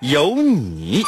[0.00, 1.02] 有你。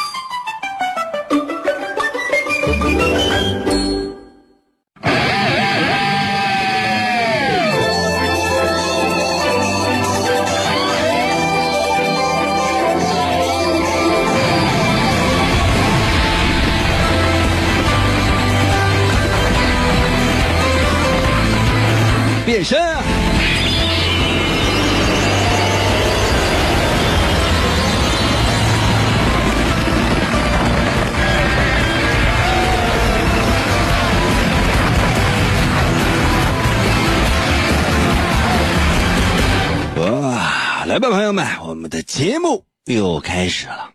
[42.11, 43.93] 节目又开始了。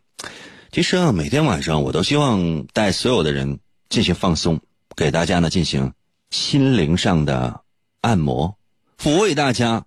[0.73, 4.59] 其实啊，每天晚上我都希望带所有的人进行放松，
[4.97, 5.93] 给大家呢进行
[6.31, 7.61] 心灵上的
[8.01, 8.57] 按摩，
[8.99, 9.85] 抚慰大家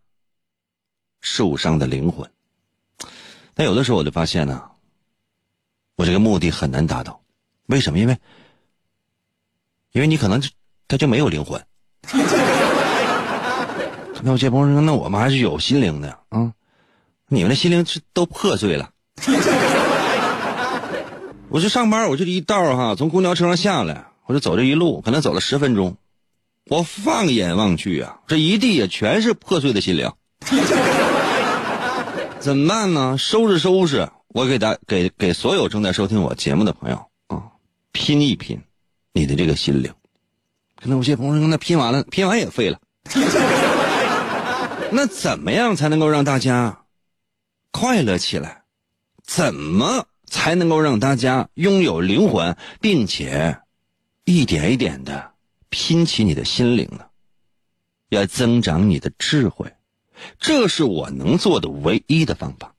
[1.19, 2.29] 受伤的灵魂。
[3.55, 4.63] 但有的时候我就发现呢，
[5.95, 7.19] 我这个目的很难达到。
[7.65, 7.97] 为什么？
[7.97, 8.15] 因为，
[9.93, 10.51] 因为你可能就
[10.87, 11.59] 他就没有灵魂。
[14.21, 16.53] 那我这朋友说，那我们还是有心灵的啊，
[17.29, 18.89] 你们的心灵是都破碎了。
[21.49, 25.97] 我去上班，我就一道哈，从公交车上下来，我就走这一路，可能走了十分钟，
[26.65, 30.11] 我放眼望去啊，这一地也全是破碎的心灵。
[32.39, 33.17] 怎么办呢？
[33.17, 37.43] 收拾收拾，我给大给给所有正在收听我节目的朋友啊，
[37.91, 38.59] 拼一拼
[39.13, 39.93] 你的这个心灵。
[40.81, 42.79] 可能有些朋友说，那拼完了，拼完也废了。
[44.91, 46.78] 那怎么样才能够让大家
[47.71, 48.63] 快乐起来？
[49.23, 53.59] 怎么才能够让大家拥有灵魂，并且
[54.25, 55.33] 一点一点的
[55.69, 57.05] 拼起你的心灵呢？
[58.09, 59.71] 要增长你的智慧，
[60.39, 62.73] 这是我能做的唯一的方法。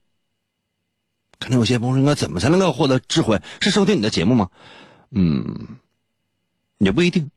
[1.38, 3.40] 可能有些朋友说，怎么才能够获得智慧？
[3.60, 4.50] 是收听你的节目吗？
[5.10, 5.78] 嗯，
[6.78, 7.30] 也不一定，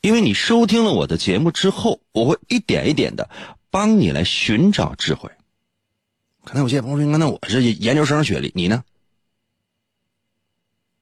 [0.00, 3.28] 因为你收听了我的节目之后，我会一点一点的。
[3.70, 5.30] 帮你来寻找智慧。
[6.44, 8.84] 可能有些朋友说：“那我是研究生学历，你呢？”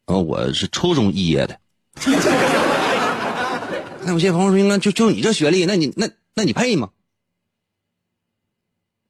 [0.06, 1.60] 哦，我是初中毕业的。
[4.02, 6.90] 那有些朋友说：“那就就你这学历，那你那那你配吗？”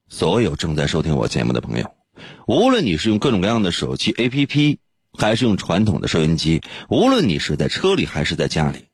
[0.09, 1.95] 所有正在收听我节目的朋友，
[2.47, 4.79] 无论你是用各种各样的手机 APP，
[5.13, 8.87] 还是用传统的收音机，无论你是在车里还是在家里。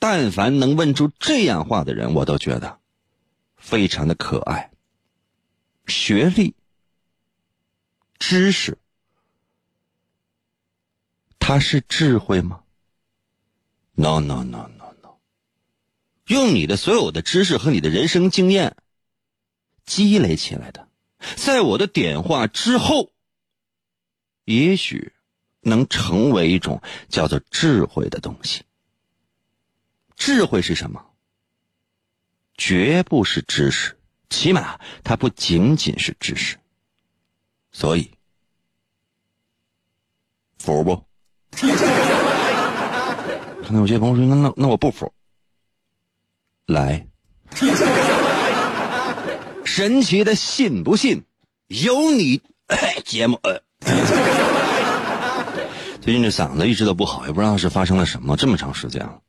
[0.00, 2.78] 但凡能问出这样话的人，我都觉得
[3.58, 4.70] 非常的可爱。
[5.86, 6.54] 学历、
[8.18, 8.78] 知识，
[11.38, 12.62] 它是智慧吗
[13.94, 15.18] ？No No No No No。
[16.26, 18.76] 用你的所有的知识和你的人生经验
[19.84, 20.88] 积累起来的，
[21.36, 23.12] 在我的点化之后，
[24.44, 25.14] 也许
[25.60, 28.64] 能成为一种叫做智慧的东西。
[30.16, 31.07] 智慧是什么？
[32.58, 33.96] 绝不是知识，
[34.28, 36.58] 起码它不仅仅是知识。
[37.72, 38.10] 所以，
[40.58, 41.04] 服不？
[43.62, 45.12] 可能有些朋友说：“那那那我不服。”
[46.66, 47.06] 来，
[49.64, 51.24] 神奇的信不信？
[51.68, 52.42] 有你
[53.04, 53.40] 节目。
[56.00, 59.20] 最近这嗓子一直都不好，也不知道是发生了什么，这么长时间了。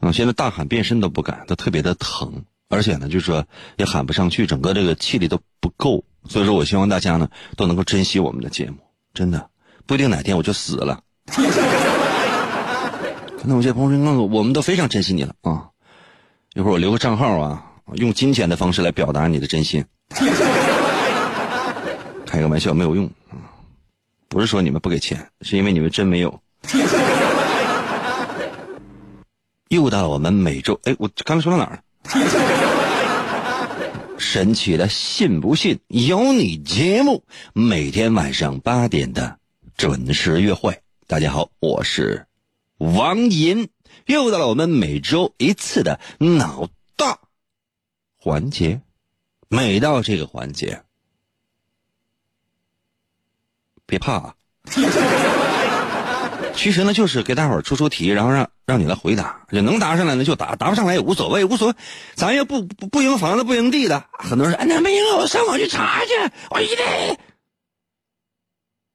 [0.00, 3.46] 嗯，现在大喊变身都不敢，都特别的疼，而且呢，就是说
[3.76, 6.04] 也喊不上去，整个这个气力都不够。
[6.28, 8.78] 所以说我希望大家呢都能够珍惜我们的节目，
[9.12, 9.48] 真的
[9.86, 11.00] 不一定哪天我就死了。
[13.38, 15.68] 可能有些朋友说，我我们都非常珍惜你了啊！
[16.54, 19.84] 一会儿我留个账号啊，用金钱的方式来表达你的真心。
[22.26, 23.36] 开个玩笑没有用啊，
[24.28, 26.40] 不是说你们不给钱，是因为你们真没有。
[29.68, 31.80] 又到了我们每周哎，我刚才说到哪儿了？
[34.18, 39.38] 神奇的信不信有你节目，每天晚上八点的
[39.76, 40.80] 准时约会。
[41.06, 42.26] 大家好，我是
[42.78, 43.68] 王银，
[44.06, 47.18] 又到了我们每周一次的脑大
[48.16, 48.80] 环节。
[49.48, 50.82] 每到这个环节，
[53.86, 54.34] 别怕啊。
[56.56, 61.74] 其实呢，就是给大伙儿出出题，然后让让你来回答，就能答上来呢就答，答不上来也无所谓，无所谓，
[62.14, 64.04] 咱也不不不赢房子不赢地的。
[64.12, 66.12] 很多人说，哎，那没赢，我上网去查去，
[66.50, 66.76] 我一定。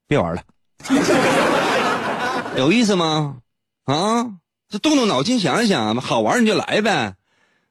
[0.07, 0.41] 别玩了，
[2.57, 3.35] 有意思吗？
[3.85, 4.25] 啊，
[4.69, 7.13] 这动动脑筋想一想，好玩你就来呗。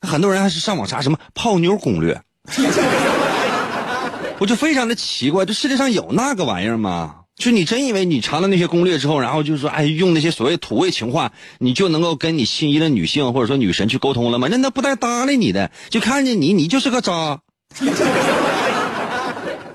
[0.01, 2.23] 很多人还是上网查什么泡妞攻略，
[4.39, 7.18] 我就非常的奇怪，这世界上有那个玩意儿吗？
[7.39, 14.49] 就你真以为你查了那些攻略之后，然后就说，哎，用那些所谓土味情话，你就能够跟你心仪的女性或者说女神去沟通了吗？
[14.51, 17.41] 那那不带搭理你的，就看见你，你就是个渣。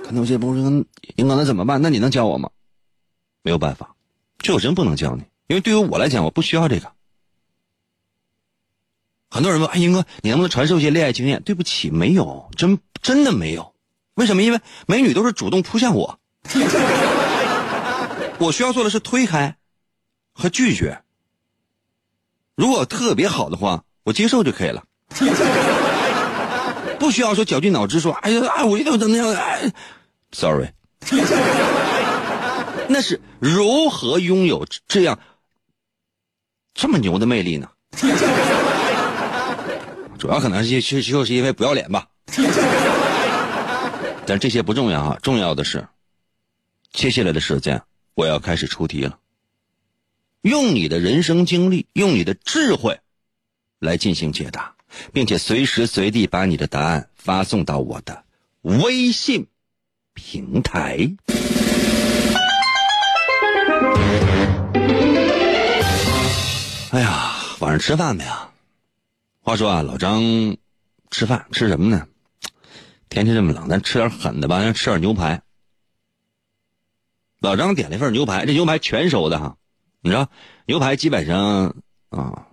[0.04, 1.82] 可能有些朋友说，英哥那怎么办？
[1.82, 2.50] 那你能教我吗？
[3.44, 3.96] 没有办法，
[4.40, 6.92] 这我真不能教你，因为对于我来讲，我不需要这个。
[9.30, 11.42] 很多人问，哎，英哥，你能不能传授一些恋爱经验？
[11.44, 13.74] 对不起，没有，真真的没有。
[14.16, 14.44] 为什么？
[14.44, 16.20] 因为美女都是主动扑向我。
[18.44, 19.56] 我需要做的是推开
[20.34, 21.02] 和拒绝。
[22.56, 24.84] 如果特别好的话，我接受就可以了，
[27.00, 29.30] 不需要说绞尽脑汁说，哎呀，哎，我一定要怎么样？
[29.34, 29.72] 哎
[30.32, 30.68] ，sorry，
[32.90, 35.18] 那是如何拥有这样
[36.74, 37.70] 这么牛的魅力呢？
[40.20, 42.08] 主要可能是是就是因为不要脸吧。
[44.26, 45.86] 但这些不重要啊，重要的是
[46.92, 47.82] 接下来的时间。
[48.16, 49.18] 我要开始出题了，
[50.42, 53.00] 用你的人生经历，用你的智慧，
[53.80, 54.76] 来进行解答，
[55.12, 58.24] 并且随时随地把你的答案发送到我的
[58.62, 59.48] 微信
[60.14, 61.10] 平台。
[66.92, 68.52] 哎呀，晚上吃饭没啊？
[69.42, 70.22] 话说啊，老张
[71.10, 72.08] 吃饭吃什么呢？
[73.10, 75.42] 天气这么冷，咱吃点狠的吧，咱吃点牛排。
[77.44, 79.58] 老张点了一份牛排，这牛排全熟的哈，
[80.00, 80.30] 你知道，
[80.66, 81.76] 牛排基本上
[82.08, 82.48] 啊，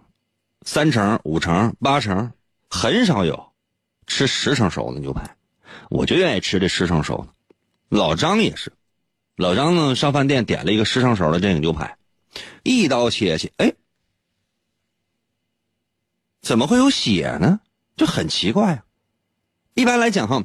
[0.62, 2.32] 三成、五成、八成，
[2.68, 3.52] 很少有
[4.08, 5.36] 吃十成熟的牛排，
[5.90, 7.96] 我就愿意吃这十成熟的。
[7.96, 8.72] 老张也是，
[9.36, 11.96] 老张呢上饭店点了一个十成熟的这个牛排，
[12.64, 13.72] 一刀切去，哎，
[16.42, 17.60] 怎么会有血呢？
[17.96, 18.84] 就很奇怪啊。
[19.74, 20.42] 一般来讲哈，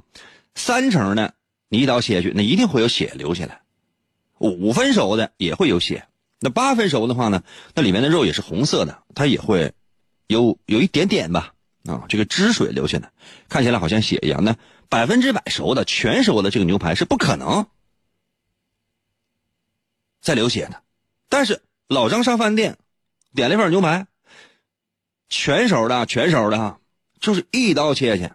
[0.53, 1.33] 三成的
[1.67, 3.64] 你一刀切去，那一定会有血流下来。
[4.39, 6.07] 五分熟的也会有血，
[6.39, 7.43] 那八分熟的话呢？
[7.73, 9.73] 那里面的肉也是红色的，它也会
[10.27, 11.53] 有有一点点吧
[11.85, 13.11] 啊，这个汁水流下来，
[13.47, 14.43] 看起来好像血一样。
[14.43, 14.55] 那
[14.89, 17.65] 百分之百熟的、全熟的这个牛排是不可能
[20.21, 20.83] 再流血的。
[21.29, 22.77] 但是老张上饭店
[23.33, 24.05] 点了一份牛排，
[25.29, 26.77] 全熟的、全熟的，
[27.19, 28.29] 就是一刀切去，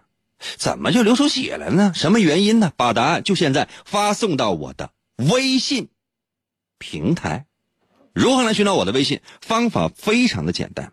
[0.56, 1.93] 怎么就流出血来呢？
[1.94, 2.73] 什么原因呢？
[2.76, 4.91] 把答案就现在发送到我的。
[5.28, 5.88] 微信
[6.78, 7.46] 平台
[8.14, 9.20] 如何来寻找我的微信？
[9.40, 10.93] 方法非常的简单，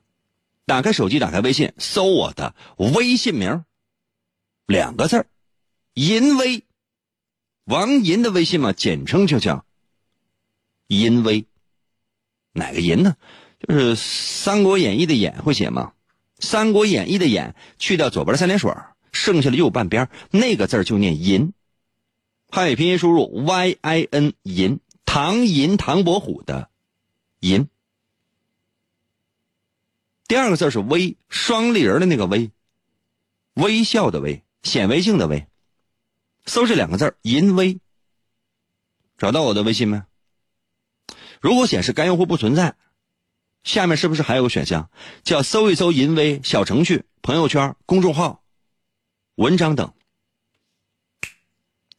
[0.65, 3.63] 打开手机，打开微信，搜我的微信名，
[4.65, 5.27] 两个字儿，
[5.93, 6.63] 淫威，
[7.63, 9.65] 王银的微信嘛，简称就叫
[10.87, 11.45] 淫威。
[12.51, 13.15] 哪个淫呢？
[13.59, 15.93] 就是《三国演义》的演会写吗？
[16.45, 18.71] 《三国演义》的演去掉左边的三点水，
[19.11, 21.53] 剩下的右半边那个字就念淫。
[22.49, 26.69] 汉语拼音输入 y i n 银唐银唐伯虎的
[27.39, 27.69] 银。
[30.27, 32.51] 第二个字是微双立人的那个微，
[33.53, 35.47] 微笑的微，显微镜的微。
[36.45, 37.79] 搜这两个字银微。
[39.17, 40.03] 找到我的微信没？
[41.41, 42.75] 如果显示该用户不存在，
[43.63, 44.89] 下面是不是还有个选项
[45.23, 48.43] 叫搜一搜银微小程序、朋友圈、公众号、
[49.35, 49.93] 文章等？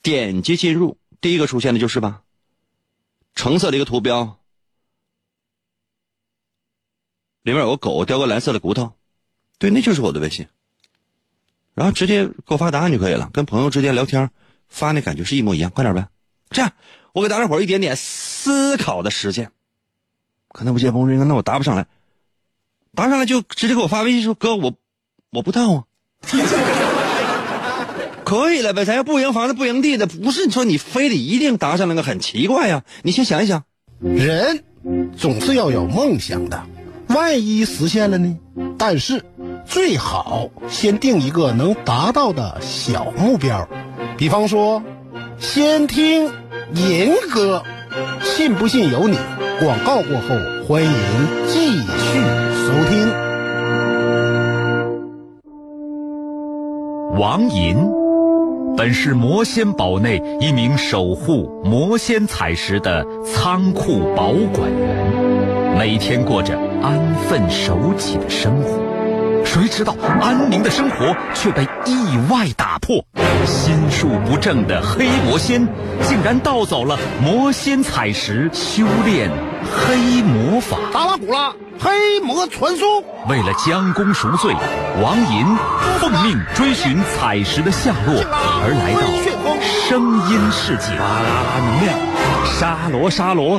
[0.08, 2.22] 点击进入，第一个出现的就是吧？
[3.34, 4.38] 橙色的一个图标，
[7.42, 8.94] 里面有个狗叼个蓝色的骨头，
[9.58, 10.48] 对，那就是我的微信。
[11.74, 14.30] 然后直接给我发答案就可以了，跟朋友之间聊天
[14.66, 16.08] 发那感觉是一模一样，快点呗。
[16.48, 16.72] 这样，
[17.12, 19.52] 我给大家伙一点点思考的时间。
[20.48, 21.86] 可能有些朋友，那我答不上来，
[22.94, 24.74] 答上来就直接给我发微信说：“哥，我
[25.28, 25.84] 我不到啊。”
[28.28, 32.82] 可以了呗，咱要不赢房子不赢地的，不是说你非得一定答上那个很奇怪呀。
[33.00, 33.64] 你先想一想，
[34.02, 34.64] 人
[35.16, 36.62] 总是要有梦想的，
[37.08, 38.36] 万一实现了呢？
[38.76, 39.24] 但是
[39.64, 43.66] 最好先定一个能达到的小目标，
[44.18, 44.82] 比方说，
[45.38, 46.30] 先听
[46.74, 47.62] 银歌，
[48.20, 49.16] 信不信由你。
[49.58, 50.36] 广告过后，
[50.68, 50.92] 欢迎
[51.46, 52.20] 继续
[52.66, 53.08] 收听。
[57.18, 58.07] 王银。
[58.78, 68.87] 本是魔仙堡内一名守护魔仙彩石的仓库保管员，每天过着安分守己的生活。
[69.48, 73.02] 谁知道安宁的生活却被意外打破，
[73.46, 75.66] 心术不正的黑魔仙
[76.02, 79.30] 竟然盗走了魔仙彩石，修炼
[79.72, 80.76] 黑魔法。
[80.92, 81.50] 达拉古拉
[81.80, 83.02] 黑魔传送。
[83.26, 84.54] 为了将功赎罪，
[85.02, 85.46] 王银
[85.98, 88.22] 奉命追寻彩石的下落，
[88.62, 89.56] 而来到
[89.88, 90.94] 声音世界。
[90.98, 91.98] 巴啦啦能量，
[92.44, 93.58] 沙罗沙罗。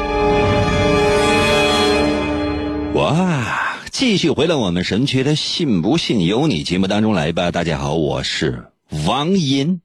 [2.93, 3.79] 哇！
[3.89, 7.49] 继续回到我们神奇的“信不信由你”节目当中来吧。
[7.49, 8.71] 大家好，我是
[9.07, 9.81] 王银。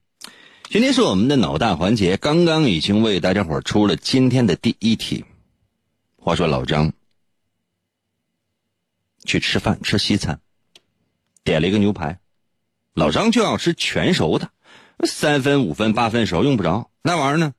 [0.65, 5.25] 今天是我们的脑大环节，刚刚已经为大家伙出了今天的第一题。
[6.17, 6.93] 话说老张
[9.25, 10.41] 去吃饭吃西餐，
[11.45, 12.19] 点了一个牛排，
[12.93, 14.51] 老张就要吃全熟的，
[15.05, 16.91] 三分、五分、八分熟用不着。
[17.03, 17.53] 那玩意儿呢，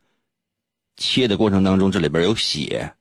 [0.98, 2.94] 切的过程当中这里边有血，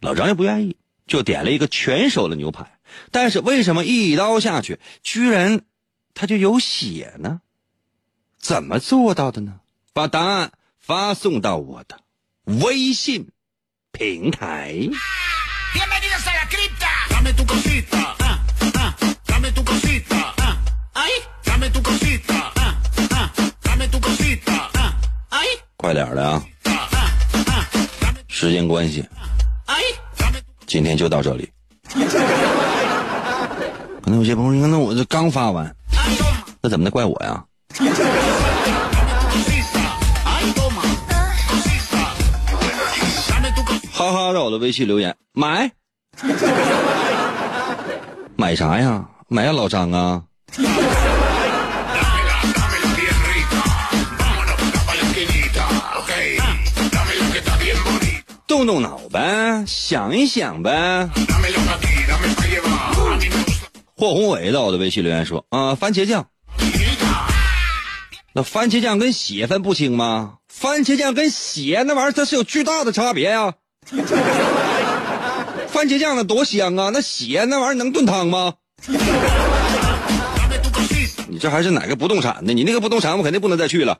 [0.00, 0.76] 老张也不愿意。
[1.08, 2.78] 就点了一个全熟的牛排，
[3.10, 5.62] 但是为什么一刀下去，居然
[6.14, 7.40] 它就有血呢？
[8.38, 9.60] 怎么做到的呢？
[9.92, 12.00] 把答案发送到我的
[12.44, 13.30] 微信
[13.90, 14.88] 平台。
[25.76, 26.44] 快点的啊！
[28.28, 29.04] 时间关系。
[30.68, 31.50] 今天就到这里。
[34.04, 35.74] 可能有些朋友说：“那我这刚发完，
[36.62, 37.44] 那怎么能怪我呀？”
[43.92, 45.70] 哈哈，在我的微信留言买，
[48.36, 49.04] 买啥呀？
[49.28, 50.22] 买呀，老张啊！
[58.58, 61.08] 动动脑呗，想一想呗。
[63.96, 66.26] 霍宏伟在我的微信留言说：“啊，番茄酱，
[68.32, 70.38] 那番茄酱跟血分不清吗？
[70.52, 73.52] 番茄酱跟血那玩意儿它是有巨大的差别呀。
[75.68, 78.54] 番茄酱那多香啊，那血那玩意儿能炖汤吗？
[81.28, 82.52] 你这还是哪个不动产的？
[82.52, 83.98] 你那个不动产我肯定不能再去了。”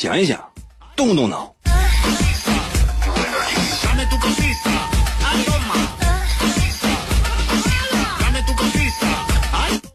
[0.00, 0.38] 想一想，
[0.94, 1.52] 动动脑。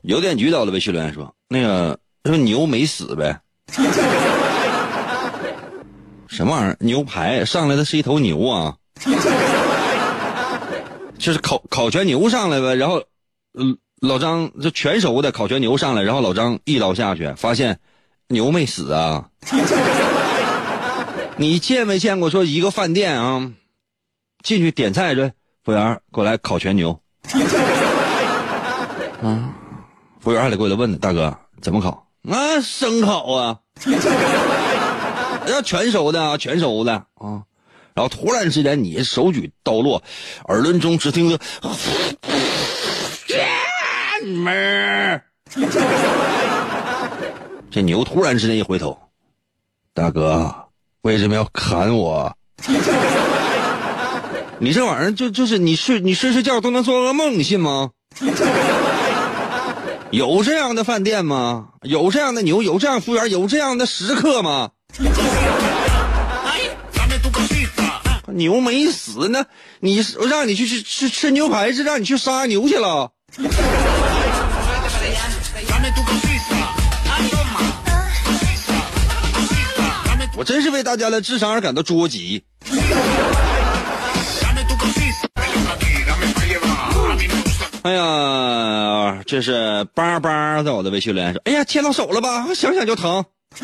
[0.01, 3.39] 邮电局到了，微信留言说：“那个说牛没死呗？
[6.27, 6.75] 什么玩意儿？
[6.81, 8.75] 牛排上来的是一头牛啊？
[11.17, 12.75] 就是烤烤全牛上来呗？
[12.75, 13.01] 然后，
[13.57, 17.79] 嗯，老张这全熟的烤全牛上来，然后老张一刀下去，发现
[18.27, 19.29] 牛没死啊？”
[21.37, 23.51] 你见没见过说一个饭店啊，
[24.43, 25.29] 进去点菜这
[25.63, 27.01] 服务员过来烤全牛，
[29.23, 29.55] 啊，
[30.19, 32.07] 服务员还得过来问呢，大哥怎么烤？
[32.29, 33.59] 啊，生烤啊，
[35.47, 37.43] 要全熟的啊，全熟的啊。
[37.95, 40.01] 然后突然之间你手举刀落，
[40.47, 41.39] 耳轮中只听着，
[44.25, 45.21] 门
[47.73, 48.95] 这牛突然之间一回头。
[49.95, 50.53] 大哥，
[51.01, 52.31] 为什么要砍我？
[54.59, 57.89] 你这玩意儿就就是你睡你睡睡觉都能做噩梦，你信吗？
[60.11, 61.69] 有这样的饭店吗？
[61.81, 62.61] 有这样的牛？
[62.61, 63.31] 有这样的服务员？
[63.31, 64.69] 有这样的食客吗？
[68.27, 69.45] 牛没死呢，
[69.79, 69.99] 你
[70.29, 73.09] 让你去吃吃吃牛排是让你去杀牛去了？
[80.35, 82.43] 我真是为大家的智商而感到着急。
[87.83, 92.53] 哎呀，这是叭叭在我的微信留言说：“哎呀，切到手了吧？
[92.55, 93.23] 想想就疼。”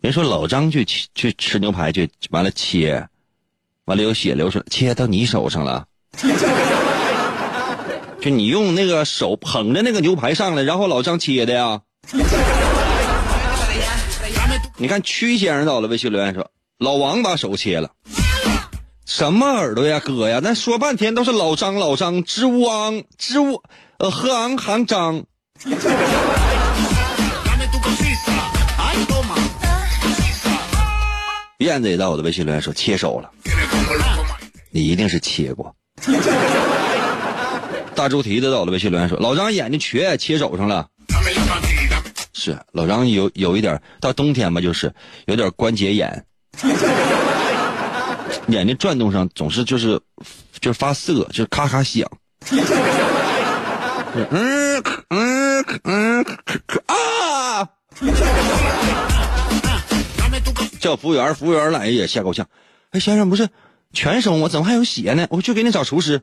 [0.00, 3.06] 别说老张去去吃牛排去，完了切，
[3.84, 5.86] 完了有血流出来，切到你手上了。
[8.20, 11.80] 就你用那个手捧着那个牛排上来，然后老张切的呀？
[14.80, 17.90] 你看曲先生到了微信留言说，老王把手切了，
[19.04, 20.40] 什么耳朵呀，哥呀？
[20.42, 23.62] 那说半天都是老张老张，知汪知吾
[23.98, 25.22] 呃和昂行张。
[31.58, 33.30] 燕子也到我的微信留言说切手了，
[34.70, 35.76] 你一定是切过。
[37.94, 40.88] 大猪蹄子到我的微信留言说老张眼睛瘸，切手上了。
[42.40, 44.90] 是老张有有一点到冬天吧，就是
[45.26, 46.24] 有点关节炎，
[48.48, 50.00] 眼睛转动上总是就是
[50.58, 52.10] 就是发涩，就是咔咔响。
[54.12, 56.24] 嗯嗯嗯
[56.86, 57.68] 啊！
[60.80, 62.46] 叫服务员，服务员来也吓够呛。
[62.92, 63.48] 哎，先生不是
[63.92, 64.48] 全收吗？
[64.48, 65.26] 怎么还有血呢？
[65.30, 66.22] 我去给你找厨师。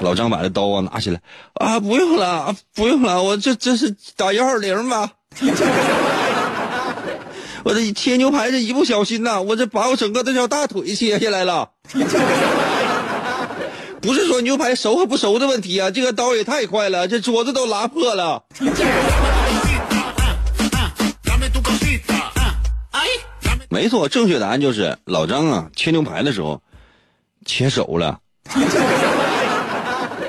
[0.00, 1.20] 老张把这刀啊拿起来
[1.54, 5.10] 啊，不用了，不用了，我这这是打幺二零吧？
[7.64, 11.70] 我这切牛排这一不小心呐，我这把我整个这条大腿切下来了。
[14.00, 18.44] 不是说牛排熟和不熟的问题啊，这个刀也太快了，这桌子都拉破了。
[23.68, 26.62] 没错，正确答案就是老张啊，切牛排的时候
[27.44, 28.20] 切手了。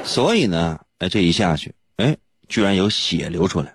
[0.07, 2.15] 所以呢，哎，这一下去，哎，
[2.47, 3.71] 居然有血流出来。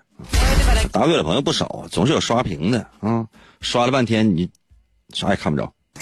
[0.91, 3.25] 答对的朋友不少啊，总是有刷屏的啊，
[3.61, 4.49] 刷了半天你
[5.13, 5.71] 啥也看不着。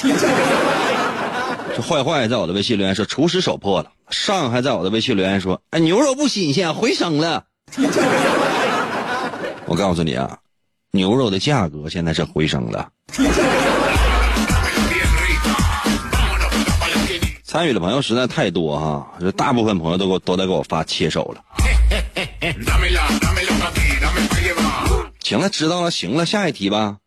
[1.75, 3.91] 这坏坏在我的微信留言说厨师手破了。
[4.09, 7.45] 上还在我的微信留言说，哎，牛肉不新鲜，回升了。
[9.67, 10.37] 我告诉你啊，
[10.91, 12.89] 牛肉的价格现在是回升了。
[17.51, 21.43] 参与的朋友实在太多哈，这大部分朋友都给我都在给我发切手了。
[25.19, 26.99] 行了，知道了，行了，下一题吧。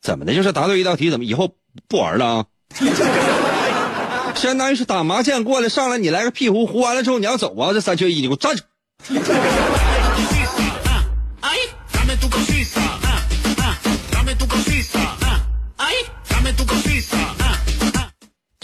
[0.00, 0.32] 怎么的？
[0.34, 1.56] 就是答对一道题，怎么以后
[1.88, 2.46] 不玩了啊？
[4.36, 7.72] 相当于是打麻将过来，上来你来个屁胡，胡完了之后你要走啊？
[7.72, 8.62] 这三缺一，你给我站住！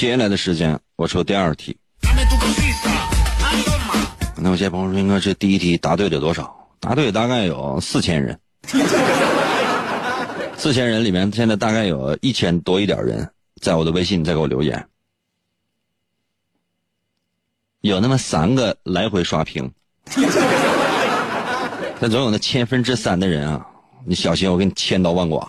[0.01, 1.77] 接下来的时间，我出第二题。
[4.35, 6.57] 那我先朋友说：“应该这第一题答对的多少？
[6.81, 8.41] 答对大概有四千人。
[10.57, 14.89] 四千人里面，现在大概有一千多一点人在我的微信在给我留言，
[17.83, 19.71] 有那么三个来回刷屏。
[22.01, 23.67] 但总有那千分之三的人啊，
[24.07, 25.47] 你小心我给你千刀万剐。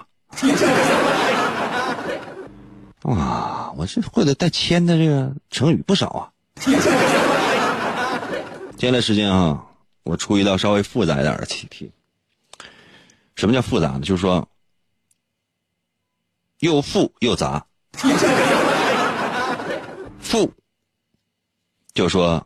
[3.03, 3.71] 哇！
[3.75, 6.31] 我这会的带铅的这个成语不少啊。
[8.77, 9.65] 接下来时间啊，
[10.03, 11.91] 我出一道稍微复杂一点的题题。
[13.35, 14.01] 什么叫复杂呢？
[14.01, 14.47] 就是说
[16.59, 17.65] 又复又杂。
[20.19, 20.51] 富，
[21.93, 22.45] 就说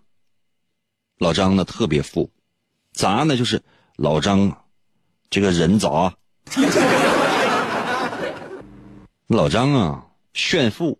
[1.18, 2.30] 老张呢特别富；
[2.94, 3.62] 杂呢就是
[3.98, 4.66] 老张
[5.30, 6.14] 这个人杂。
[9.28, 11.00] 老张啊炫富。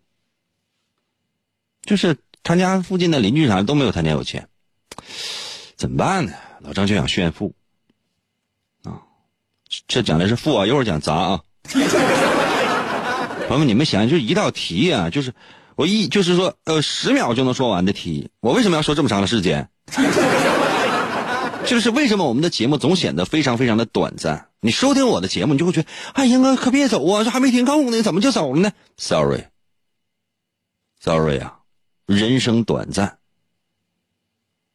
[1.84, 4.48] 就是他家附近的邻居啥都没有他家有钱，
[5.76, 6.34] 怎么办呢？
[6.62, 7.54] 老张就想炫富，
[8.84, 9.06] 啊，
[9.88, 11.42] 这讲的是富啊，一会儿讲杂啊。
[13.48, 15.32] 朋友们，你们想，就一道题啊，就是
[15.76, 19.70] 我一就是说呃十秒就能说完的题，我为什么要说这么长的时间？
[21.68, 24.50] 就是为什么我们的节目总显得非常非常的短暂？
[24.66, 29.48] 你收听我的节目，你就会觉得，哎，英哥可别走啊，这还没听够呢，怎么就走了呢？Sorry，Sorry
[31.38, 31.60] 啊。
[32.08, 33.20] 人生短暂，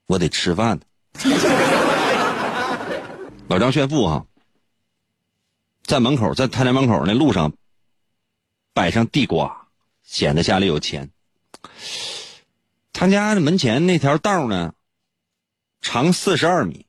[0.06, 0.78] 我得吃饭。
[3.48, 4.26] 老张炫富哈，
[5.82, 7.52] 在门口，在他家门口那路上
[8.72, 9.66] 摆上地瓜，
[10.04, 11.10] 显得家里有钱。
[12.92, 14.72] 他家门前那条道呢，
[15.80, 16.86] 长四十二米，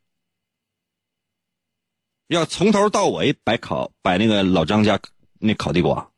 [2.32, 4.98] 要从头到尾摆烤摆那个老张家
[5.38, 6.12] 那烤地瓜，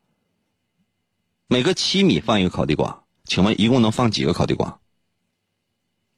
[1.48, 3.02] 每隔七米放一个烤地瓜。
[3.24, 4.78] 请问一共能放几个烤地瓜？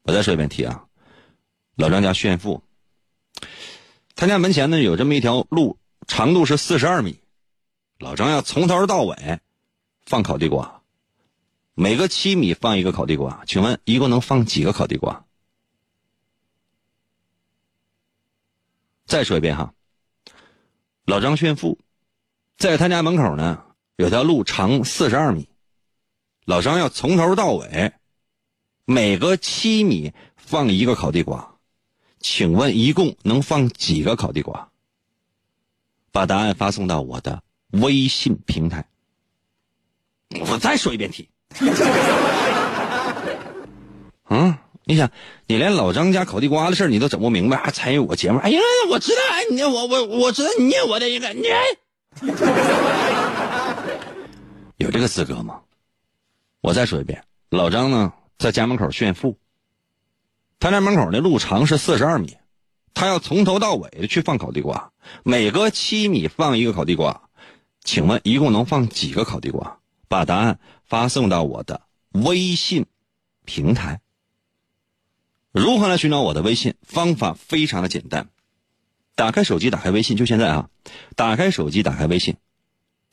[0.02, 0.86] 我再说一遍题啊，
[1.76, 2.62] 老张家炫富，
[4.14, 7.18] 他家门前呢有这么一条路，长度是四十二米，
[7.98, 9.40] 老张要从头到尾
[10.04, 10.82] 放烤地瓜，
[11.72, 15.24] 每个七米放一个烤地瓜，请问一共能放几个烤地瓜？
[19.06, 19.72] 再说一遍哈，
[21.06, 21.78] 老张炫富，
[22.58, 23.62] 在他家门口呢
[23.94, 25.48] 有条路长四十二米。
[26.44, 27.92] 老张要从头到尾，
[28.84, 31.54] 每隔七米放一个烤地瓜，
[32.18, 34.68] 请问一共能放几个烤地瓜？
[36.10, 37.40] 把答案发送到我的
[37.70, 38.84] 微信平台。
[40.40, 41.28] 我再说一遍题。
[44.24, 45.10] 啊，你想，
[45.48, 48.38] 你连老张家烤地瓜的事你都整不明白，还参与我节目？
[48.38, 49.20] 哎呀，我知道，
[49.50, 51.42] 你我我我知道你念我的一个，你
[54.76, 55.62] 有这个资格吗？
[56.60, 59.36] 我再说一遍，老张呢在家门口炫富，
[60.60, 62.36] 他家门口那路长是四十二米，
[62.94, 64.92] 他要从头到尾的去放烤地瓜，
[65.24, 67.22] 每隔七米放一个烤地瓜，
[67.82, 69.80] 请问一共能放几个烤地瓜？
[70.06, 71.80] 把答案发送到我的
[72.12, 72.86] 微信
[73.44, 74.00] 平台。
[75.56, 76.74] 如何来寻找我的微信？
[76.82, 78.28] 方法非常的简单，
[79.14, 80.68] 打开手机，打开微信，就现在啊！
[81.16, 82.36] 打开手机，打开微信，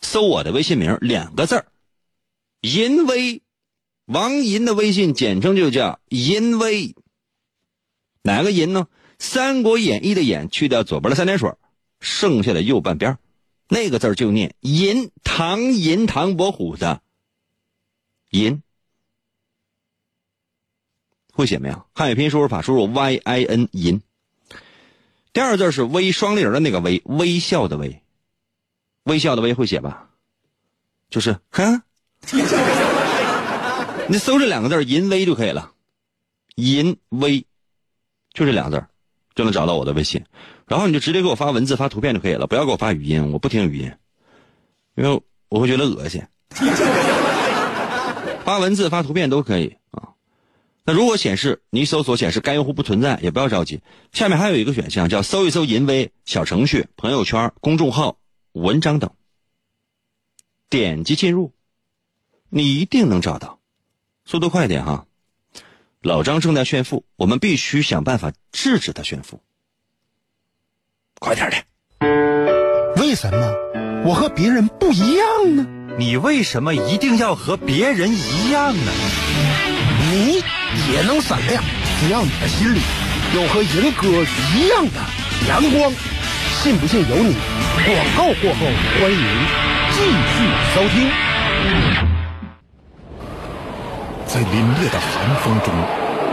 [0.01, 1.67] 搜我的微信名两个字儿，
[2.59, 3.41] 银威，
[4.07, 6.93] 王银的微信简称就叫银威。
[8.23, 8.87] 哪个银呢？
[9.19, 11.53] 《三国演义》的演去掉左边的三点水，
[12.01, 13.19] 剩下的右半边
[13.69, 15.11] 那个字就念银。
[15.23, 17.01] 唐银唐伯虎的
[18.31, 18.62] 银。
[21.35, 21.83] 会写没有？
[21.93, 24.01] 汉语拼音输入法输入 y i n 银。
[25.33, 28.03] 第二字是微双立人的那个微，微笑的微，
[29.05, 30.09] 微笑的微会写吧？
[31.09, 31.81] 就是哼，
[34.07, 35.71] 你搜这两个字银微就可以了，
[36.55, 37.45] 银微，
[38.31, 38.85] 就这两个字
[39.33, 40.23] 就能找到我的微信。
[40.67, 43.91] 然后你就直接给我发文字、发图片就可以了，不要给我发语音，我不听语音，
[44.95, 46.23] 因为我会觉得恶心。
[48.45, 49.75] 发文字、发图片都可以。
[50.85, 53.81] 那如果显示你搜索显示该用户不存在，也不要着急。
[54.11, 58.17] 下面还有一个选项叫搜一搜淫威小程序、朋友圈、公众号、
[58.51, 59.11] 文章等，
[60.69, 61.53] 点击进入，
[62.49, 63.59] 你一定能找到。
[64.25, 65.05] 速度快点哈！
[66.01, 69.41] 老张正在炫富，我们必须想办法制止他炫富。
[71.19, 73.01] 快点的！
[73.01, 73.53] 为什么
[74.05, 75.65] 我和别人不一样呢？
[75.97, 78.91] 你为什么一定要和别人一样呢？
[80.13, 80.43] 你。
[80.91, 81.63] 也能闪亮，
[81.99, 82.79] 只要你的心里
[83.35, 84.07] 有和银哥
[84.55, 84.99] 一样的
[85.47, 85.91] 阳光。
[86.63, 87.35] 信不信由你。
[87.85, 88.65] 广告过后，
[88.99, 89.19] 欢迎
[89.91, 90.35] 继续
[90.73, 91.11] 收听。
[94.25, 95.71] 在凛冽的寒风中，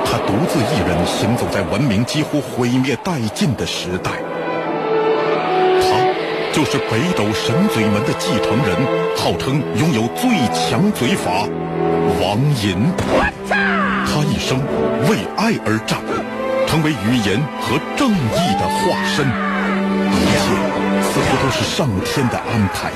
[0.07, 4.11] 他独自一人行走在文明几乎毁灭殆尽的时代。
[5.83, 5.87] 他
[6.53, 8.75] 就是北斗神嘴门的继承人，
[9.19, 11.47] 号称拥有最强嘴法，
[12.21, 12.93] 王银。
[13.49, 14.61] 他一生
[15.09, 15.99] 为爱而战，
[16.67, 19.25] 成为语言和正义的化身。
[20.13, 20.45] 一切
[21.01, 22.93] 似乎都是上天的安排。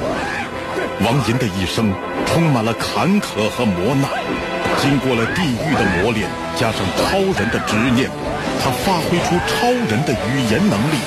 [1.01, 1.93] 王银的一生
[2.27, 4.11] 充满了坎坷和磨难，
[4.79, 8.11] 经过了地狱的磨练，加上超人的执念，
[8.63, 11.01] 他发挥出超人的语言能力，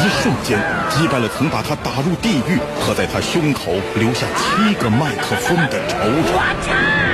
[0.00, 0.58] 一瞬间
[0.90, 7.11] 击败了曾把他打入地狱和在他胸口留下七个麦克风的仇人。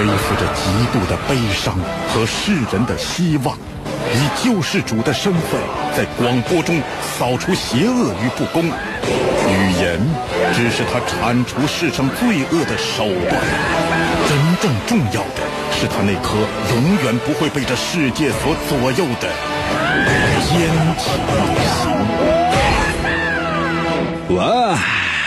[0.00, 0.62] 背负着极
[0.98, 1.76] 度的悲伤
[2.08, 3.54] 和世人的希望，
[4.14, 5.60] 以救世主的身份
[5.94, 6.80] 在广播中
[7.18, 8.64] 扫除邪恶与不公。
[8.64, 10.00] 语言
[10.54, 13.38] 只是他铲除世上罪恶的手段，
[14.26, 16.32] 真正重要的是他那颗
[16.74, 19.28] 永远不会被这世界所左右的
[20.48, 21.04] 坚强
[21.76, 21.78] 心。
[24.34, 24.78] 哇！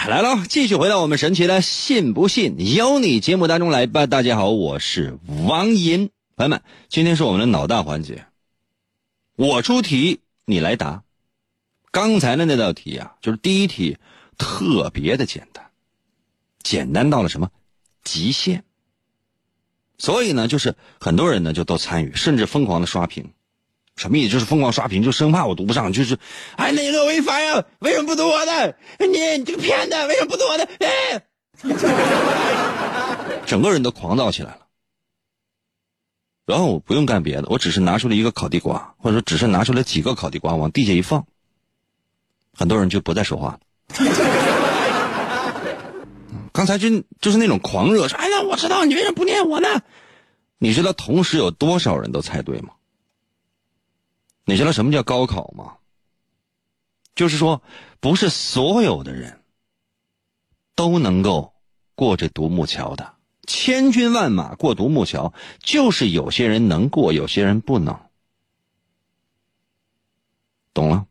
[0.10, 4.06] 来了，继续回到我们神奇的“信不信由你”节目当中来吧。
[4.06, 8.26] 大家好，我是王银，朋友们，今天是我们的脑大环节，
[9.38, 11.04] 我出题，你来答。
[11.89, 13.98] 刚才的那道题啊，就是第一题，
[14.38, 15.68] 特别的简单，
[16.62, 17.50] 简单到了什么
[18.04, 18.63] 极限？
[19.98, 23.32] 所以呢，就是很多人呢就都参与，甚至疯狂的刷屏。
[23.96, 24.34] 什么意思？
[24.34, 26.18] 就是疯狂刷屏，就生怕我读不上，就是，
[26.56, 27.64] 哎，哪个违法呀？
[27.80, 28.76] 为什么不读我的？
[29.00, 30.68] 你你这个骗子，为什么不读我的？
[30.80, 31.22] 哎，
[33.46, 34.60] 整个人都狂躁起来了。
[36.46, 41.26] 然后我不用干别的，我只是拿出了一个烤地瓜，或者说只是拿出来几个烤地瓜往地下一放，
[42.58, 43.60] 很多人就不再说话了。
[46.52, 46.90] 刚才就
[47.22, 49.82] 就是那种狂热，说，哎呀，我知道你为什么不念我呢？
[50.58, 52.74] 你知道同时有多少人都猜对吗？
[54.46, 55.78] 你知道什么叫高考吗？
[57.16, 57.62] 就是说，
[58.00, 59.42] 不是所有的人
[60.76, 61.54] 都能够
[61.96, 63.14] 过这独木桥的。
[63.46, 68.10] 千军万马过独木桥，就是有些人能过，有些人不能。
[70.74, 71.06] 懂了？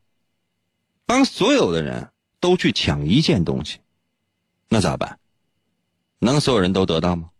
[1.06, 3.80] 当所有的人都去抢一件东西，
[4.68, 5.20] 那咋办？
[6.18, 7.30] 能所有人都得到吗？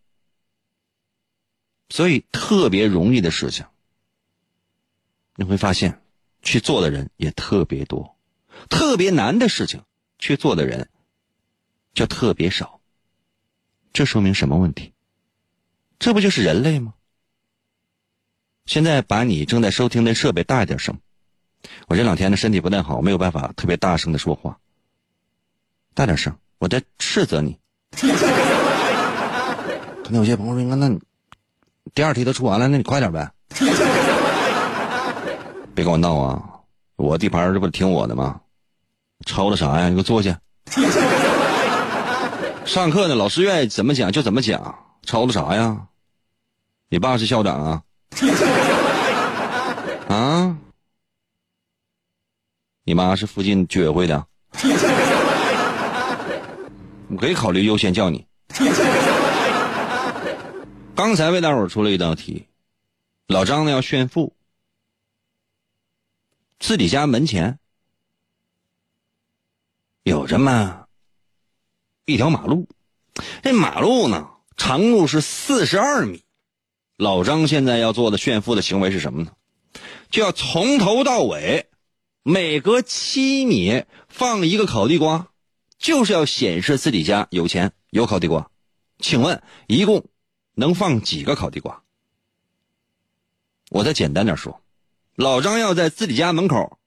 [1.88, 3.66] 所以特别容易的事情，
[5.36, 6.00] 你会发现
[6.42, 8.16] 去做的人也特别多；
[8.68, 9.82] 特别难的事情
[10.18, 10.88] 去做的人
[11.94, 12.80] 就特别少。
[13.92, 14.92] 这说明什么问题？
[15.98, 16.94] 这不就是人类吗？
[18.66, 20.98] 现在把你正在收听的设备大一点声。
[21.86, 24.58] 我这两天呢身体不太好，没有办法特别大声的说话。
[25.94, 27.58] 大点声，我在斥责你。
[30.02, 30.98] 可能有些朋友说：“那那
[31.94, 33.32] 第二题都出完了，那你快点呗。”
[35.74, 36.42] 别跟我闹啊！
[36.96, 38.40] 我地盘这不听我的吗？
[39.26, 39.88] 吵了啥呀？
[39.88, 40.40] 你给我坐下。
[42.64, 45.86] 上课呢，老师愿意怎么讲就怎么讲，吵了啥呀？
[46.88, 47.82] 你爸是校长啊？
[50.08, 50.56] 啊？
[52.84, 54.26] 你妈是附近居委会的？
[57.08, 58.26] 我可以考虑优先叫你。
[60.94, 62.46] 刚才为大伙出了一道题，
[63.28, 64.34] 老张呢要炫富，
[66.62, 67.58] 自己家门前
[70.04, 70.86] 有这么
[72.04, 72.68] 一条马路，
[73.42, 76.22] 这马路呢长度是四十二米。
[76.96, 79.32] 老张现在要做的炫富的行为是什么呢？
[80.08, 81.68] 就要从头到尾，
[82.22, 85.30] 每隔七米放一个烤地瓜，
[85.78, 88.48] 就是要显示自己家有钱有烤地瓜。
[89.00, 90.06] 请问一共
[90.54, 91.82] 能放几个烤地瓜？
[93.70, 94.62] 我再简单点说，
[95.14, 96.78] 老张要在自己家门口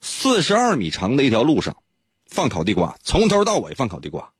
[0.00, 1.76] 四十二米长的一条路上
[2.26, 4.32] 放烤地瓜，从头到尾放烤地瓜。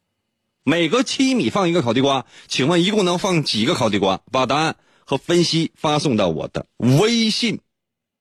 [0.64, 4.22] 每隔七米放一个烤地瓜，请问一共能放几个烤地瓜？
[4.30, 7.60] 把答案和分析发送到我的微信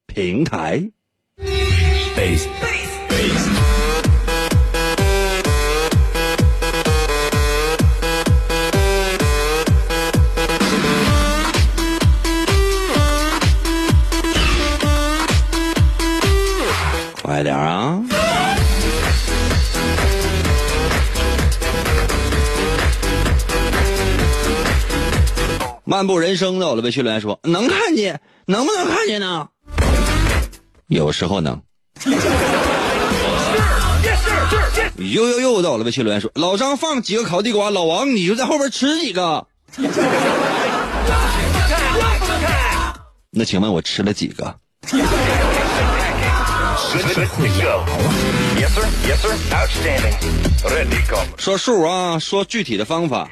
[0.05, 0.91] 平台。
[17.41, 17.99] 快点啊！
[25.83, 29.47] 漫步人生的我的微信留言说：“能看见，能不能看见呢？
[30.85, 31.59] 有时候能。”
[34.97, 39.47] 呦呦呦的我的微信留言说：“老张放几个烤地瓜，老王你就在后边吃几个。
[43.33, 44.55] ”那请问我吃了几个？
[51.37, 53.29] 说数啊，说具体的方法。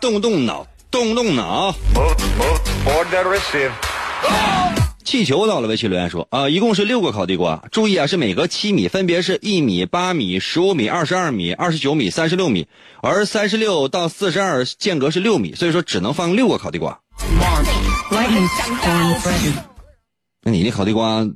[0.00, 1.72] 动动脑，动动脑。
[5.04, 7.62] 气球到了，微信留言说啊，一共是六个烤地瓜。
[7.70, 12.66] 注意啊，是每隔七米，分别是一米、八米、十五米、二十二米、二十九米、三十六米，
[13.02, 16.98] 而三十六到四十二间隔是六米，所以说只能放六个烤地瓜。
[20.42, 21.26] 那你那烤地瓜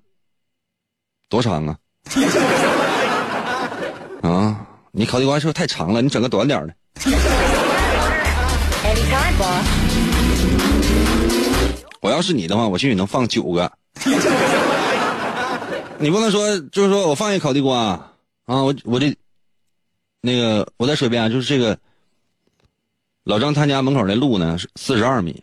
[1.28, 1.76] 多长啊？
[4.22, 6.00] 啊，你烤地瓜是不是太长了？
[6.00, 6.74] 你整个短点的。
[12.00, 13.70] 我要是你的话，我兴许能放九个。
[15.98, 17.78] 你不能说，就是说我放一烤地瓜
[18.46, 19.14] 啊，我我这
[20.20, 21.78] 那个我再说一遍啊，就是这个
[23.24, 25.42] 老张他家门口那路呢是四十二米，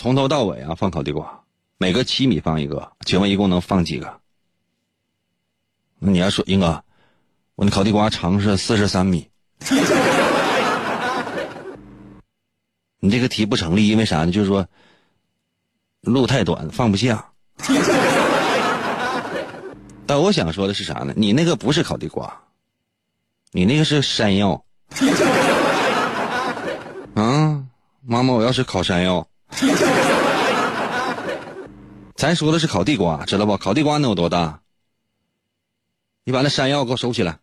[0.00, 1.42] 从头到尾啊放烤地瓜，
[1.76, 4.20] 每隔七米放一个，请问一共能放几个？
[5.98, 6.84] 那你要说英哥，
[7.56, 9.28] 我那烤地瓜长是四十三米，
[13.00, 14.30] 你这个题不成立，因为啥呢？
[14.30, 14.68] 就是说。
[16.02, 17.32] 路太短，放不下。
[20.06, 21.12] 但我想说的是啥呢？
[21.16, 22.44] 你那个不是烤地瓜，
[23.50, 24.64] 你那个是山药。
[27.16, 27.64] 啊，
[28.06, 29.26] 妈妈，我要是烤山药。
[32.16, 33.56] 咱说的是烤地瓜，知道不？
[33.56, 34.58] 烤地瓜能有多大？
[36.24, 37.38] 你把那山药给我收起来。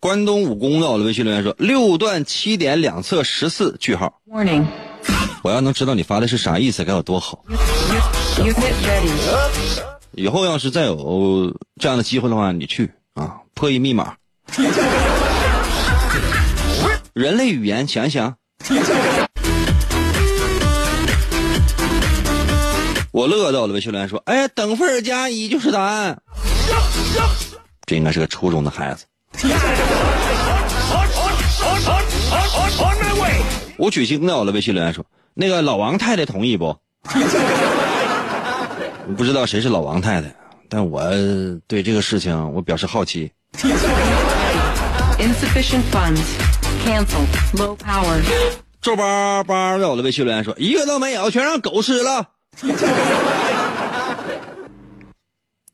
[0.00, 4.20] 关东武功的我的微信留言说：六段七点两侧十四句号。
[4.28, 4.64] Warning，
[5.42, 7.44] 我要能知道你发的是啥意思，该有多好。
[10.12, 14.14] 以后要是再有这样的机会的话，你去啊，破译密码。
[17.12, 18.36] 人类语言，想一想。
[23.10, 26.22] 我乐到了，微信留言说：“哎，等份加一就是答案。”
[27.84, 29.04] 这应该是个初中的孩子。
[33.76, 36.76] 吴曲星在我的微信留言说：“那个老王太太同意不？”
[39.16, 40.34] 不知道谁是老王太太，
[40.68, 41.02] 但我
[41.66, 43.30] 对这个事情我表示好奇。
[45.18, 46.20] Insufficient funds.
[46.84, 47.26] Cancel.
[47.54, 48.22] Low power.
[48.80, 52.30] 皱巴巴在我的微信留言说：“一个都没有，全让狗吃了。”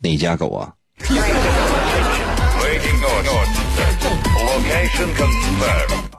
[0.01, 0.75] 哪家狗啊？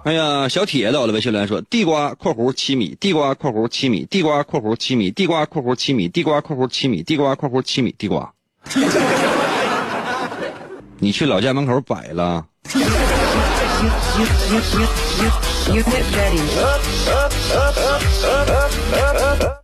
[0.04, 8.32] 哎呀，小铁在我的微信留言说：“地瓜（括弧七米），地瓜（括弧七米），地瓜（括弧七米），地瓜（括弧七米），地瓜（括弧七米），地瓜（括弧七米），地瓜。
[11.00, 12.46] 你去老家门口摆了？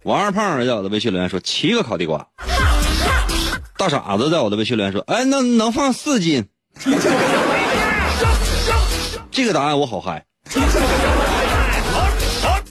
[0.03, 2.25] 王二胖在我的微信留言说：“七个烤地瓜。”
[3.77, 6.45] 大傻子在我的微信留言说：“哎，那能放四斤。”
[9.35, 10.23] 这个答案我好嗨。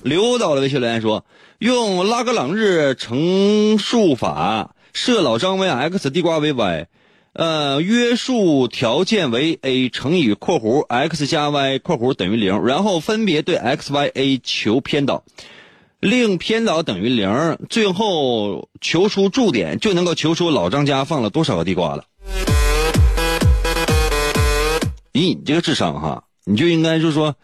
[0.02, 1.26] 刘导的微信留言说
[1.60, 6.86] ：“用拉格朗日乘数法设老张为 x，地瓜为 y，
[7.34, 15.22] 呃，约束条件为 a 乘以括弧 x 加 y 括弧等于零，然后分别对 x、y、a 求偏导。”
[16.00, 22.04] 令偏导等于零，最后求出驻点，就能够求出老张家放了多少个地瓜了。
[25.12, 27.36] 以你这个智商哈，你就应该就是说，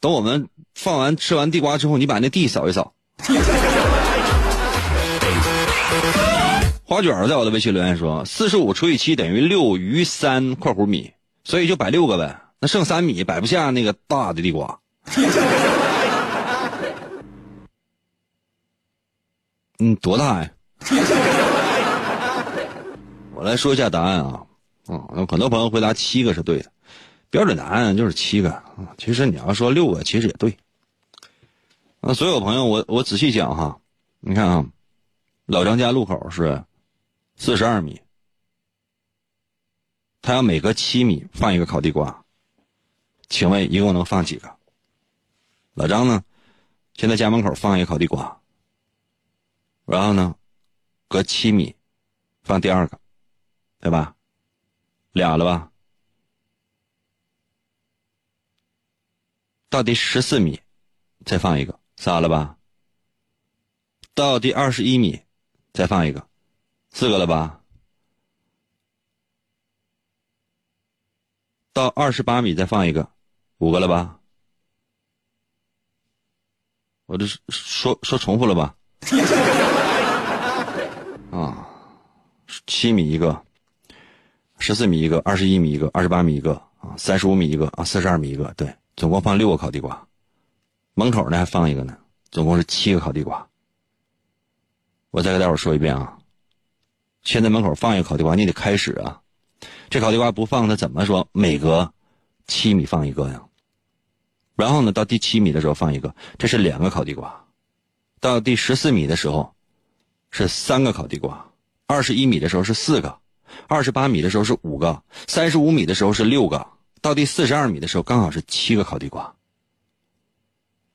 [0.00, 2.92] 等我们放完吃完地瓜之后，你把那地扫一扫。
[6.84, 14.78] 花卷在我的微信留言说，四十五除以七等于六余三（括弧米），所以就摆六个呗，那剩三米摆不下那个大的地瓜。
[19.78, 20.50] 嗯，多大呀？
[23.34, 24.42] 我来说一下答案啊。
[24.88, 26.70] 嗯，有很多朋友回答七个是对的，
[27.36, 28.50] 标准答案就是七个。
[28.50, 30.56] 啊其实你要说六个，其实也对。
[32.00, 33.78] 那所有朋友，我我仔细讲哈，
[34.20, 34.66] 你看啊，
[35.44, 36.64] 老张家路口是
[37.36, 38.00] 四十二米，
[40.22, 42.24] 他要每隔七米放一个烤地瓜，
[43.28, 44.50] 请问一共能放几个？
[45.74, 46.24] 老张呢，
[46.94, 48.40] 现在家门口放一个烤地瓜。
[49.84, 50.34] 然后呢，
[51.06, 51.76] 隔七米
[52.42, 52.98] 放第二个，
[53.78, 54.14] 对吧？
[55.12, 55.70] 俩了吧？
[59.68, 60.60] 到第十四米
[61.24, 62.56] 再放一个，仨了吧？
[64.14, 65.20] 到第二十一米
[65.72, 66.26] 再放一个，
[66.90, 67.60] 四个了吧？
[71.72, 73.10] 到二十八米再放一个，
[73.58, 74.20] 五个了吧？
[77.06, 78.74] 我这是说说重复了吧？
[81.30, 81.68] 啊，
[82.66, 83.44] 七米一个，
[84.58, 90.06] 十四米一个，二十一米一个，二十八米一个啊，三十五米一个啊，四十二米一个，对，总共放六个烤地瓜，
[90.94, 91.96] 门口呢还放一个呢，
[92.30, 93.46] 总共是七个烤地瓜。
[95.10, 96.18] 我再给大伙说一遍啊，
[97.22, 99.20] 现在门口放一个烤地瓜，你得开始啊，
[99.90, 101.28] 这烤地瓜不放，它怎么说？
[101.32, 101.92] 每隔
[102.46, 103.42] 七米放一个呀？
[104.54, 107.44] 然后呢，到第七米的时候放一个，这是两个烤地瓜。
[108.18, 109.54] 到第十四米的时候，
[110.30, 111.52] 是三个烤地瓜；
[111.86, 113.18] 二十一米的时候是四个；
[113.68, 116.66] 二十八米的时候是五个；三十五米的时候是六个；
[117.06, 119.34] 到第四十二米的时候刚好是七个烤地瓜。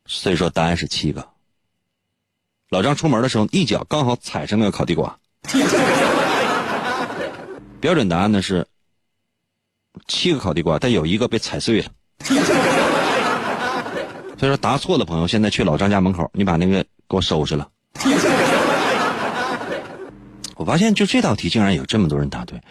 [0.06, 1.30] 所以说答案是七个。
[2.67, 5.19] 老张出门的时候一脚刚好踩上那个烤地瓜。
[7.80, 8.67] 标准答案呢是
[10.06, 11.88] 七个烤地瓜，但有一个被踩碎了。
[12.26, 12.36] 所
[14.41, 17.69] 以说答错的朋友，现在去老张家门口，你把那个给我收拾了。
[20.58, 22.62] 我发现就这道题竟然有这么多人答对，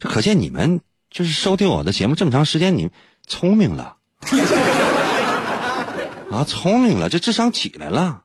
[0.00, 2.90] 这可见你们就是收听我的节目这么长时间，你
[3.26, 3.96] 聪明了
[6.30, 8.24] 啊，聪明了，这智商起来了。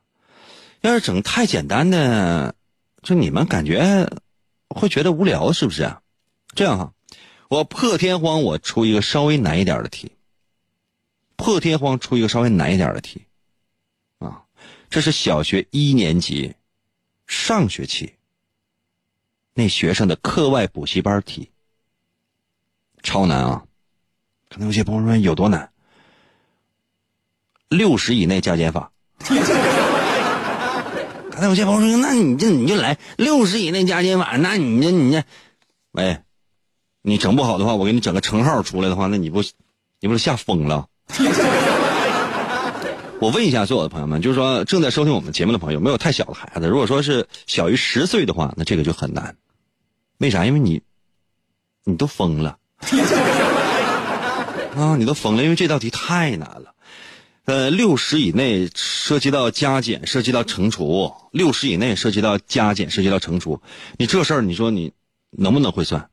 [0.82, 2.54] 要是整太简单的，
[3.02, 4.08] 就你们感觉
[4.68, 5.90] 会觉得无聊，是不是？
[6.54, 6.92] 这样哈，
[7.48, 10.12] 我破天荒我出一个稍微难一点的题。
[11.36, 13.24] 破天荒出一个稍微难一点的题，
[14.18, 14.42] 啊，
[14.90, 16.54] 这是小学一年级
[17.26, 18.12] 上学期
[19.54, 21.50] 那学生的课外补习班题，
[23.04, 23.62] 超难啊！
[24.48, 25.70] 可能有些朋友说有多难？
[27.68, 28.90] 六十以内加减法。
[31.30, 35.24] 刚才有些朋友说，那你这你就来六十以内加减法，那你这你这，
[35.92, 36.20] 喂，
[37.02, 39.42] 你整不好的话，我给你整个乘号出来的话，那你不
[40.00, 40.88] 你不是吓疯了？
[43.20, 49.36] 我问一下所有的朋友们，就是说正在收听我们节目的朋友，没有太小的孩子，如果说是小于十岁的话，那这个就很难。
[50.18, 50.46] 为啥？
[50.46, 50.82] 因为你，
[51.84, 52.58] 你都疯了
[54.76, 54.96] 啊！
[54.98, 56.74] 你都疯了，因为这道题太难了。
[57.44, 63.60] 呃，六十以内涉及到加减，涉及到乘除；六十以内涉及到加减，涉及到乘除。
[63.98, 64.92] 你这事儿，你说你
[65.30, 66.08] 能不能会算？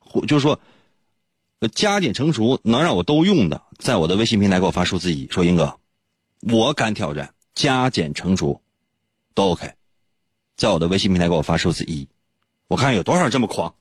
[0.00, 0.58] 或就是说，
[1.72, 5.78] 加减乘除能让我都用的，在我的微信平台给我发数字一，说英哥，
[6.40, 8.60] 我敢挑战加减乘除
[9.34, 9.72] 都 OK，
[10.56, 12.08] 在我的微信平台给我发数字一，
[12.66, 13.74] 我看有多少这么狂。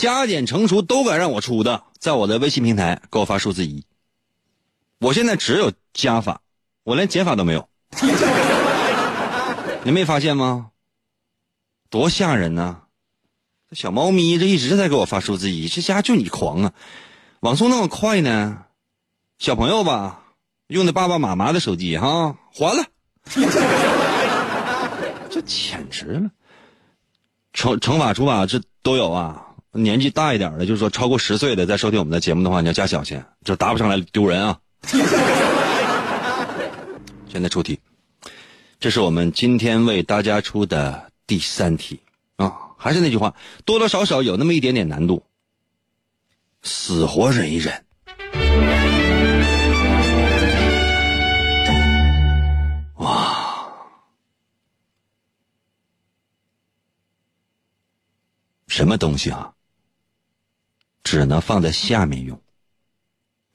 [0.00, 3.84] 加减乘除都敢让我出的，在我的微信平台给我发数字一。
[4.98, 6.40] 我现在只有加法，
[6.84, 7.68] 我连减法都没有。
[9.84, 10.70] 你没发现吗？
[11.90, 12.76] 多吓人呐！
[13.68, 16.72] 这小猫咪这一直在给我发数字一，这家就你狂啊！
[17.40, 18.64] 网速那么快呢？
[19.38, 20.22] 小朋友吧，
[20.68, 22.86] 用的爸爸妈妈的手机哈，还了。
[25.28, 26.30] 这简直了！
[27.52, 29.48] 惩惩罚处罚这都有啊。
[29.72, 34.58] 年纪大一点的，就是说超过十岁的，在收听我们的节目的话，你要加小钱，这答不上来丢人啊。
[37.28, 37.78] 现在出题，
[38.80, 42.00] 这是我们今天为大家出的第三题
[42.34, 45.22] 啊，还是那句话，多多少少有那么一点点难度，
[46.62, 47.84] 死活忍一忍。
[52.96, 53.72] 哇，
[58.66, 59.52] 什么东西啊？
[61.10, 62.40] 只能放在下面用，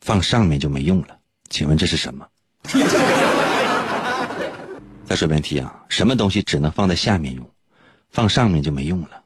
[0.01, 1.17] 放上面就没用了。
[1.49, 2.27] 请问这是什么？
[5.05, 7.49] 再说遍题啊，什么东西只能放在下面用，
[8.09, 9.23] 放上面就没用了？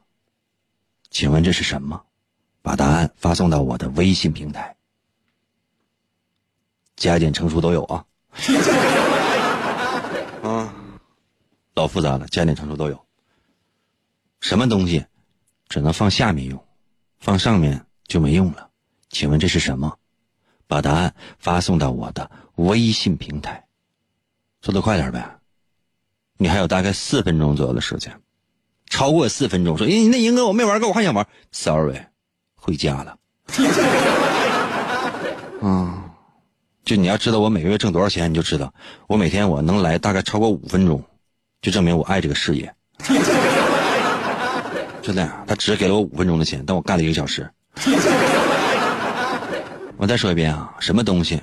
[1.10, 2.00] 请问这是什么？
[2.62, 4.76] 把答案发送到我的微信平台，
[6.94, 8.04] 加减乘除都有啊。
[10.48, 10.72] 啊，
[11.74, 13.06] 老复杂了，加减乘除都有。
[14.38, 15.04] 什么东西
[15.68, 16.64] 只能放下面用，
[17.18, 18.68] 放上面就没用了？
[19.08, 19.96] 请问这是什么？
[20.66, 23.64] 把答案发送到我的微信平台，
[24.60, 25.38] 速度快点呗！
[26.36, 28.20] 你还有大概四分钟左右的时间，
[28.88, 31.24] 超过四分钟说：“哎，那英哥我没玩够，我还想玩。
[31.52, 32.00] ”Sorry，
[32.56, 33.16] 回家了。
[35.62, 36.10] 啊，
[36.84, 38.74] 就你要知道我每个月挣多少钱，你就知道
[39.06, 41.04] 我每天我能来大概超过五分钟，
[41.62, 42.74] 就证明我爱这个事业。
[45.00, 47.48] 真的，他只给了我五分钟的钱，但我干了一个小时。
[49.96, 51.40] 我再说一遍啊，什么东西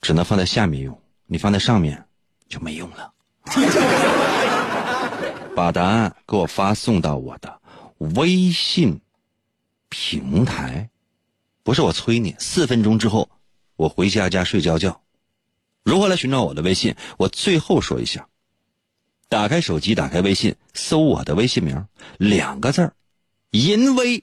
[0.00, 2.04] 只能放在下面用，你放在上面
[2.48, 3.12] 就没用了。
[5.54, 7.60] 把答案给我发送到我的
[8.14, 9.00] 微信
[9.88, 10.88] 平台，
[11.62, 13.28] 不是我催你，四分钟之后
[13.76, 15.00] 我回家家睡觉觉。
[15.82, 16.94] 如何来寻找我的微信？
[17.16, 18.26] 我最后说一下：
[19.28, 21.86] 打开手机，打开微信，搜我的微信名，
[22.18, 22.92] 两个字儿，
[23.50, 24.22] 淫威。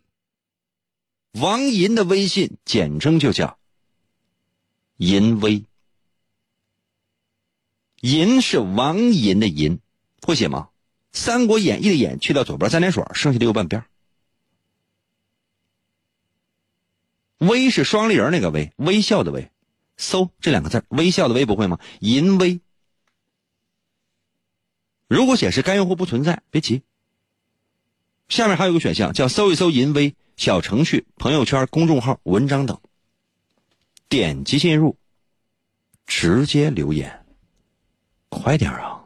[1.36, 3.58] 王银的微信简称就叫
[4.96, 5.66] 银威，
[8.00, 9.80] 银是王银的银，
[10.22, 10.70] 会写吗？
[11.18, 13.84] 《三国演义》的演去掉左边三点水，剩下的右半边。
[17.40, 19.52] 微是双立人那个微，微笑的微，
[19.98, 21.82] 搜这两个字，微笑的微不会吗？
[22.00, 22.62] 银威。
[25.10, 26.82] 如果显示该用户不存在，别急。
[28.30, 30.16] 下面还有个选项叫搜一搜银威。
[30.38, 32.78] 小程序、朋友圈、公众号、文章等，
[34.10, 34.98] 点击进入，
[36.06, 37.26] 直接留言，
[38.30, 39.02] 快点啊！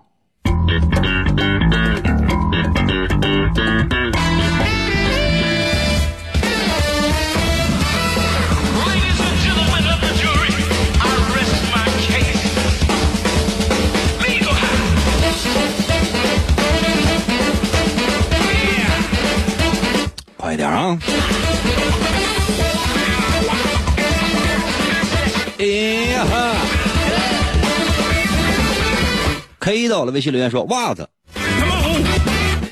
[29.59, 31.09] ！K 到了，微信留言说袜子，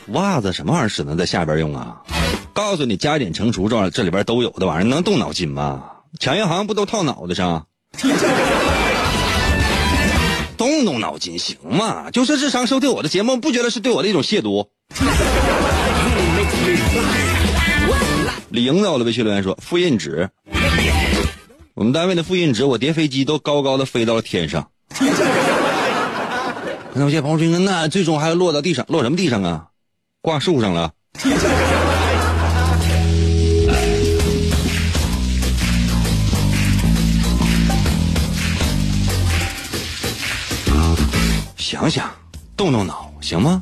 [0.07, 1.97] 袜子什么玩意儿只能在下边用啊？
[2.53, 5.83] 告诉你，加减乘除这这里边都有的玩意儿，能动脑筋吗？
[6.19, 7.67] 抢银行不都套脑袋上？
[10.57, 12.09] 动动脑筋行吗？
[12.09, 14.69] 就是日常收听我的节目，不觉得是对我的一种亵渎？
[18.49, 20.29] 李莹在我的微信留言说：“复印纸，
[21.75, 24.69] 我们单位的复印纸，我叠飞机都高高的飞到了天上。”
[26.97, 29.67] 那有些朋友说：“那最终还要落到地上，落什么地上啊？
[30.19, 30.91] 挂树上了。
[41.55, 42.09] ”想想，
[42.55, 43.61] 动动脑，行吗？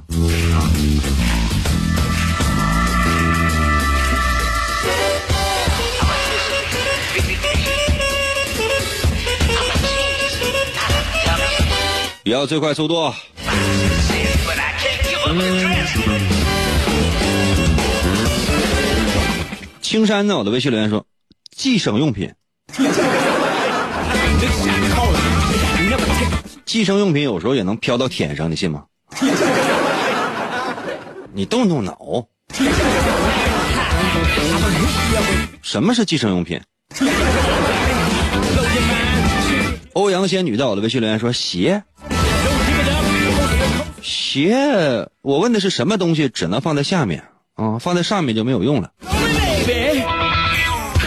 [12.25, 13.13] 也要最快速度。
[19.79, 20.35] 青山在？
[20.35, 21.05] 我的微信留言说，
[21.55, 22.33] 计生用品。
[26.65, 28.85] 计生用品有时候也能飘到天上，你信吗？
[31.31, 32.25] 你动动脑。
[35.61, 36.59] 什么是计生用品？
[39.93, 41.83] 欧阳仙女在我的微信留言说鞋。
[44.35, 47.23] 鞋，我问的是什么东西只能放在下面
[47.53, 47.79] 啊？
[47.79, 48.91] 放在上面就没有用了。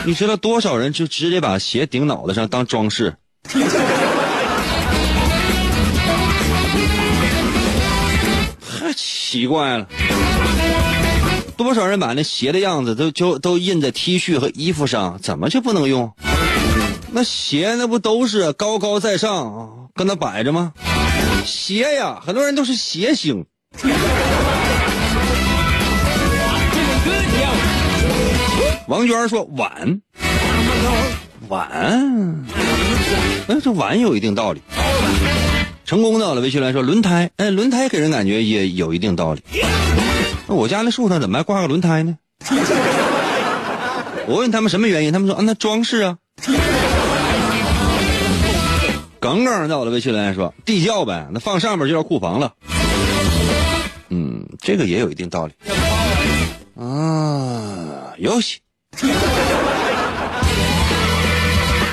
[0.06, 3.16] 你知道多少人就直接把鞋顶脑袋上当装饰？
[8.80, 9.86] 太奇怪了！
[11.58, 16.14] 多少人把那鞋的样子都就都印在 T 恤和衣服上，怎么就不能用？
[17.12, 20.72] 那鞋那不都是高高在上啊，搁那摆着吗？
[21.48, 23.44] 鞋呀，很多人都是鞋星。
[28.86, 30.00] 王娟说碗，
[31.48, 31.68] 碗，
[33.48, 34.62] 哎，这碗有一定道理。
[35.86, 39.42] 成功到了，微信来说轮胎，哎，轮胎给人感觉也有一定道理。
[40.46, 42.18] 那我家那树上怎么还挂个轮胎呢？
[44.26, 46.18] 我问他们什么原因，他们说啊，那装饰啊。
[49.20, 52.54] 耿耿在我的微信来说地窖呗，那放上面就叫库房了。
[54.10, 55.54] 嗯，这个也有一定道理。
[56.80, 58.60] 啊，游戏。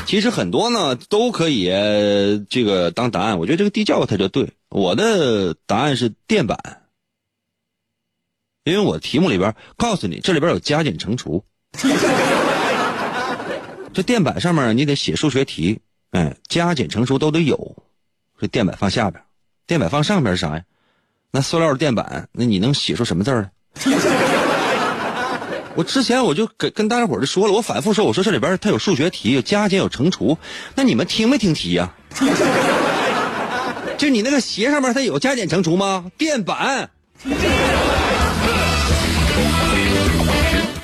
[0.06, 1.66] 其实很多呢都可以
[2.48, 4.48] 这个当答案，我觉得这个地窖它就对。
[4.70, 6.58] 我的答案是垫板，
[8.66, 11.44] 因为我题目里边告诉你这里边有加减乘除。
[13.94, 15.80] 这垫板上面你得写数学题，
[16.16, 17.76] 哎，加减乘除都得有。
[18.40, 19.22] 这垫板放下边，
[19.68, 20.64] 垫板放上边是啥呀？
[21.30, 23.52] 那塑料的垫板，那你能写出什么字来？
[25.76, 30.38] 我之前我就跟跟大家伙儿就说了，我反复说，我说这里边它有数学题，有加减有乘除，
[30.74, 31.94] 那你们听没听题呀？
[33.98, 36.10] 就你那个鞋上面它有加减乘除吗？
[36.18, 36.90] 垫板。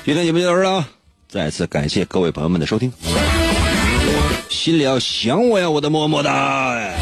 [0.04, 0.86] 今天节目就到这了，
[1.26, 2.92] 再次感谢各位朋友们的收听，
[4.62, 7.01] 心里要想我呀，我的么么哒。